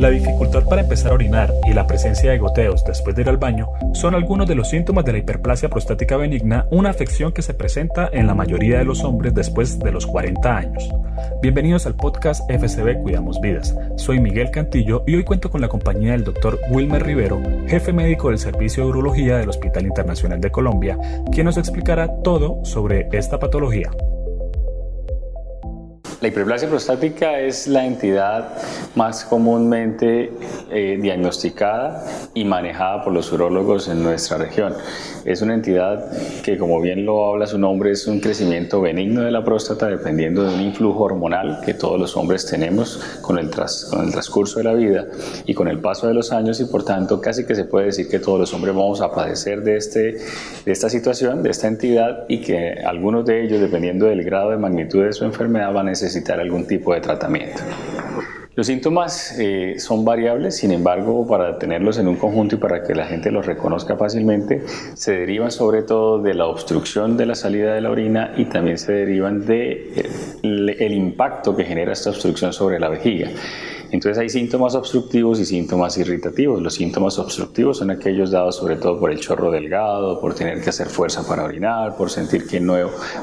[0.00, 3.36] La dificultad para empezar a orinar y la presencia de goteos después de ir al
[3.36, 7.52] baño son algunos de los síntomas de la hiperplasia prostática benigna, una afección que se
[7.52, 10.88] presenta en la mayoría de los hombres después de los 40 años.
[11.42, 13.76] Bienvenidos al podcast FCB Cuidamos Vidas.
[13.96, 18.30] Soy Miguel Cantillo y hoy cuento con la compañía del doctor Wilmer Rivero, jefe médico
[18.30, 20.98] del Servicio de Urología del Hospital Internacional de Colombia,
[21.30, 23.90] quien nos explicará todo sobre esta patología.
[26.20, 28.50] La hiperplasia prostática es la entidad
[28.94, 30.30] más comúnmente
[30.70, 34.74] eh, diagnosticada y manejada por los urólogos en nuestra región.
[35.24, 36.12] Es una entidad
[36.42, 40.44] que, como bien lo habla su nombre, es un crecimiento benigno de la próstata dependiendo
[40.44, 44.64] de un influjo hormonal que todos los hombres tenemos con el, con el transcurso de
[44.64, 45.06] la vida
[45.46, 48.10] y con el paso de los años y por tanto casi que se puede decir
[48.10, 50.18] que todos los hombres vamos a padecer de, este,
[50.66, 54.58] de esta situación, de esta entidad y que algunos de ellos, dependiendo del grado de
[54.58, 57.62] magnitud de su enfermedad, van a necesitar necesitar algún tipo de tratamiento.
[58.56, 62.94] Los síntomas eh, son variables, sin embargo, para tenerlos en un conjunto y para que
[62.94, 67.72] la gente los reconozca fácilmente, se derivan sobre todo de la obstrucción de la salida
[67.72, 69.46] de la orina y también se derivan del
[70.66, 73.30] de, eh, impacto que genera esta obstrucción sobre la vejiga.
[73.92, 76.62] Entonces hay síntomas obstructivos y síntomas irritativos.
[76.62, 80.70] Los síntomas obstructivos son aquellos dados sobre todo por el chorro delgado, por tener que
[80.70, 82.74] hacer fuerza para orinar, por sentir que no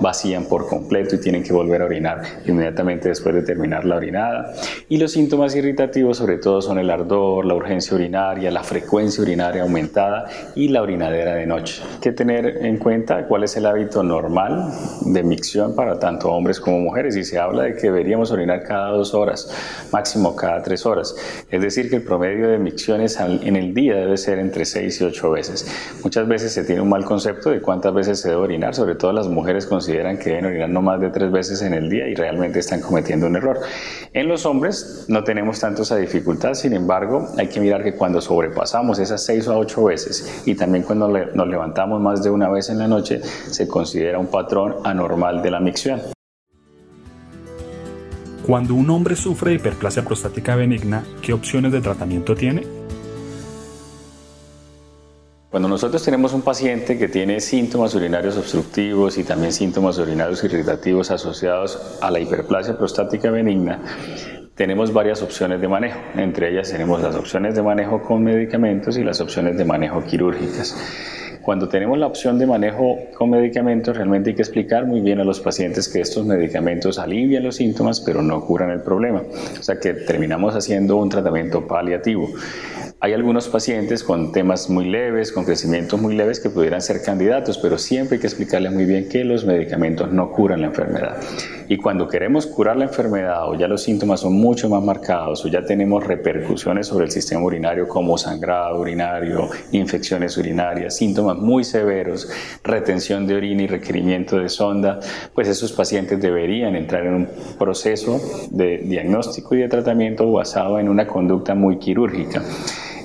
[0.00, 4.52] vacían por completo y tienen que volver a orinar inmediatamente después de terminar la orinada.
[4.88, 9.62] Y los síntomas irritativos sobre todo son el ardor, la urgencia urinaria, la frecuencia urinaria
[9.62, 11.82] aumentada y la orinadera de noche.
[11.94, 14.72] Hay que tener en cuenta cuál es el hábito normal
[15.06, 18.90] de micción para tanto hombres como mujeres y se habla de que deberíamos orinar cada
[18.90, 19.50] dos horas,
[19.90, 21.14] máximo cada tres horas.
[21.50, 25.04] Es decir, que el promedio de micciones en el día debe ser entre seis y
[25.04, 25.66] ocho veces.
[26.02, 29.12] Muchas veces se tiene un mal concepto de cuántas veces se debe orinar, sobre todo
[29.12, 32.14] las mujeres consideran que deben orinar no más de tres veces en el día y
[32.14, 33.60] realmente están cometiendo un error.
[34.12, 38.20] En los hombres no tenemos tanto esa dificultad, sin embargo, hay que mirar que cuando
[38.20, 42.70] sobrepasamos esas seis o ocho veces y también cuando nos levantamos más de una vez
[42.70, 46.00] en la noche, se considera un patrón anormal de la micción.
[48.50, 52.66] Cuando un hombre sufre hiperplasia prostática benigna, ¿qué opciones de tratamiento tiene?
[55.48, 61.12] Cuando nosotros tenemos un paciente que tiene síntomas urinarios obstructivos y también síntomas urinarios irritativos
[61.12, 63.82] asociados a la hiperplasia prostática benigna,
[64.56, 66.00] tenemos varias opciones de manejo.
[66.16, 70.74] Entre ellas tenemos las opciones de manejo con medicamentos y las opciones de manejo quirúrgicas.
[71.42, 75.24] Cuando tenemos la opción de manejo con medicamentos, realmente hay que explicar muy bien a
[75.24, 79.22] los pacientes que estos medicamentos alivian los síntomas, pero no curan el problema.
[79.58, 82.28] O sea que terminamos haciendo un tratamiento paliativo.
[83.02, 87.56] Hay algunos pacientes con temas muy leves, con crecimientos muy leves que pudieran ser candidatos,
[87.56, 91.16] pero siempre hay que explicarles muy bien que los medicamentos no curan la enfermedad.
[91.66, 95.48] Y cuando queremos curar la enfermedad o ya los síntomas son mucho más marcados o
[95.48, 102.30] ya tenemos repercusiones sobre el sistema urinario como sangrado urinario, infecciones urinarias, síntomas muy severos,
[102.62, 105.00] retención de orina y requerimiento de sonda,
[105.34, 108.20] pues esos pacientes deberían entrar en un proceso
[108.50, 112.42] de diagnóstico y de tratamiento basado en una conducta muy quirúrgica.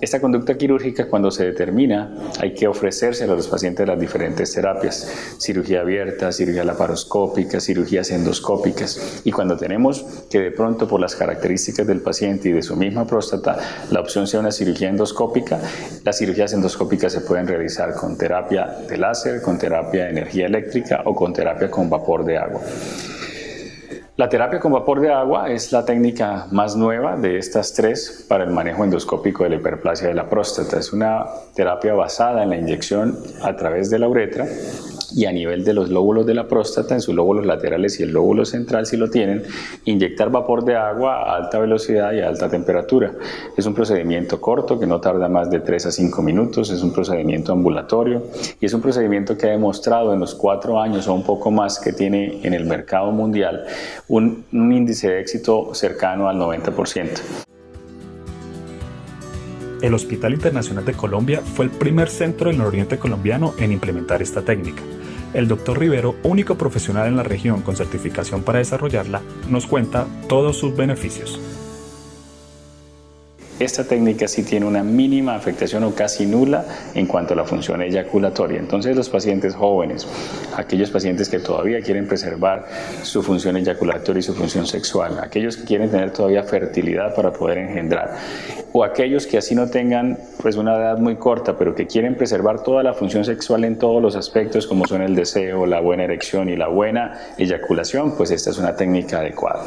[0.00, 5.36] Esta conducta quirúrgica, cuando se determina, hay que ofrecerse a los pacientes las diferentes terapias,
[5.38, 9.20] cirugía abierta, cirugía laparoscópica, cirugías endoscópicas.
[9.24, 13.06] Y cuando tenemos que de pronto por las características del paciente y de su misma
[13.06, 13.58] próstata,
[13.90, 15.60] la opción sea una cirugía endoscópica,
[16.02, 21.02] las cirugías endoscópicas se pueden realizar con terapia de láser, con terapia de energía eléctrica
[21.04, 22.62] o con terapia con vapor de agua.
[24.20, 28.44] La terapia con vapor de agua es la técnica más nueva de estas tres para
[28.44, 30.78] el manejo endoscópico de la hiperplasia de la próstata.
[30.78, 34.46] Es una terapia basada en la inyección a través de la uretra
[35.14, 38.12] y a nivel de los lóbulos de la próstata, en sus lóbulos laterales y el
[38.12, 39.42] lóbulo central si lo tienen,
[39.84, 43.12] inyectar vapor de agua a alta velocidad y a alta temperatura.
[43.56, 46.92] Es un procedimiento corto que no tarda más de 3 a 5 minutos, es un
[46.92, 48.22] procedimiento ambulatorio
[48.60, 51.78] y es un procedimiento que ha demostrado en los cuatro años o un poco más
[51.78, 53.64] que tiene en el mercado mundial
[54.08, 57.46] un, un índice de éxito cercano al 90%.
[59.82, 64.20] El Hospital Internacional de Colombia fue el primer centro en el oriente colombiano en implementar
[64.20, 64.82] esta técnica.
[65.32, 70.56] El doctor Rivero, único profesional en la región con certificación para desarrollarla, nos cuenta todos
[70.56, 71.40] sus beneficios.
[73.60, 76.64] Esta técnica sí tiene una mínima afectación o casi nula
[76.94, 78.58] en cuanto a la función eyaculatoria.
[78.58, 80.08] Entonces los pacientes jóvenes,
[80.56, 82.66] aquellos pacientes que todavía quieren preservar
[83.02, 87.58] su función eyaculatoria y su función sexual, aquellos que quieren tener todavía fertilidad para poder
[87.58, 88.16] engendrar,
[88.72, 92.62] o aquellos que así no tengan pues una edad muy corta, pero que quieren preservar
[92.62, 96.48] toda la función sexual en todos los aspectos, como son el deseo, la buena erección
[96.48, 99.64] y la buena eyaculación, pues esta es una técnica adecuada.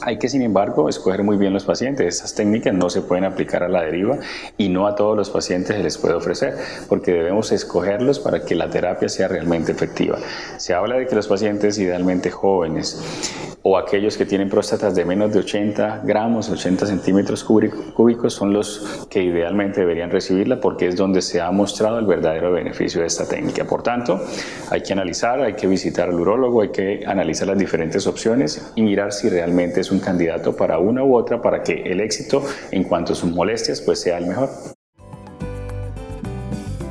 [0.00, 2.16] Hay que, sin embargo, escoger muy bien los pacientes.
[2.16, 4.18] Estas técnicas no se pueden aplicar a la deriva
[4.56, 6.56] y no a todos los pacientes se les puede ofrecer,
[6.88, 10.18] porque debemos escogerlos para que la terapia sea realmente efectiva.
[10.56, 15.30] Se habla de que los pacientes idealmente jóvenes o aquellos que tienen próstatas de menos
[15.30, 21.20] de 80 gramos, 80 centímetros cúbicos, son los que idealmente deberían recibirla porque es donde
[21.20, 23.66] se ha mostrado el verdadero beneficio de esta técnica.
[23.66, 24.24] Por tanto,
[24.70, 28.80] hay que analizar, hay que visitar al urólogo, hay que analizar las diferentes opciones y
[28.80, 32.84] mirar si realmente es un candidato para una u otra para que el éxito en
[32.84, 34.77] cuanto a sus molestias pues sea el mejor.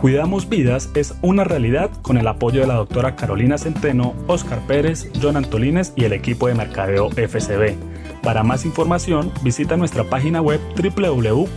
[0.00, 5.10] Cuidamos Vidas es una realidad con el apoyo de la doctora Carolina Centeno, Oscar Pérez,
[5.20, 7.74] John Antolines y el equipo de mercadeo FCB.
[8.22, 11.52] Para más información, visita nuestra página web www.fcb.org.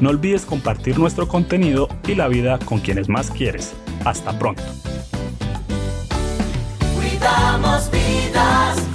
[0.00, 3.74] No olvides compartir nuestro contenido y la vida con quienes más quieres.
[4.06, 4.62] Hasta pronto.
[6.96, 8.87] Cuidamos vidas.